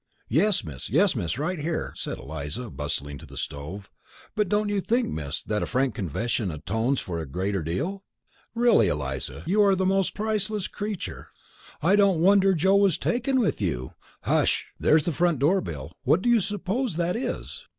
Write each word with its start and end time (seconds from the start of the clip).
"Yes, 0.29 0.63
Miss; 0.63 0.89
yes, 0.89 1.15
Miss; 1.15 1.37
right 1.37 1.59
here," 1.59 1.93
said 1.95 2.17
Eliza, 2.17 2.71
bustling 2.71 3.19
to 3.19 3.27
the 3.27 3.37
stove. 3.37 3.91
"But 4.33 4.49
don't 4.49 4.67
you 4.69 4.81
think, 4.81 5.09
miss, 5.11 5.43
that 5.43 5.61
a 5.61 5.67
frank 5.67 5.93
confession 5.93 6.49
atones 6.49 6.99
for 6.99 7.19
a 7.19 7.27
great 7.27 7.55
deal?" 7.65 8.03
"Really, 8.55 8.87
Eliza, 8.87 9.43
you 9.45 9.61
are 9.61 9.75
the 9.75 9.85
most 9.85 10.15
priceless 10.15 10.67
creature! 10.67 11.27
I 11.83 11.95
don't 11.95 12.19
wonder 12.19 12.55
Joe 12.55 12.77
was 12.77 12.97
taken 12.97 13.39
with 13.39 13.61
you! 13.61 13.91
Hush! 14.23 14.69
There's 14.79 15.03
the 15.03 15.11
front 15.11 15.37
door 15.37 15.61
bell; 15.61 15.91
what 16.01 16.23
do 16.23 16.29
you 16.31 16.39
suppose 16.39 16.95
that 16.95 17.15
is?" 17.15 17.67